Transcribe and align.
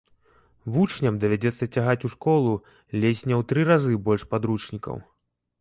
Вучням 0.77 1.19
давядзецца 1.23 1.67
цягаць 1.75 2.01
у 2.09 2.11
школу 2.15 2.55
ледзь 3.01 3.23
не 3.29 3.35
ў 3.39 3.49
тры 3.53 3.61
разы 3.71 3.93
больш 4.09 4.29
падручнікаў. 4.33 5.03